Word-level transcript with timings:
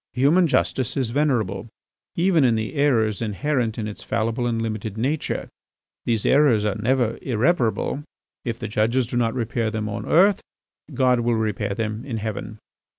Human 0.13 0.47
justice 0.47 0.97
is 0.97 1.11
venerable 1.11 1.67
even 2.15 2.43
in 2.43 2.55
the 2.55 2.73
errors 2.73 3.21
inherent 3.21 3.77
in 3.77 3.87
its 3.87 4.01
fallible 4.03 4.47
and 4.47 4.59
limited 4.59 4.97
nature. 4.97 5.47
These 6.05 6.25
errors 6.25 6.65
are 6.65 6.73
never 6.73 7.19
irreparable; 7.21 8.03
if 8.43 8.57
the 8.57 8.67
judges 8.67 9.05
do 9.05 9.15
not 9.15 9.35
repair 9.35 9.69
them 9.69 9.87
on 9.87 10.07
earth, 10.07 10.41
God 10.91 11.19
will 11.19 11.35
repair 11.35 11.75
them 11.75 12.03
in 12.03 12.17
Heaven. 12.17 12.57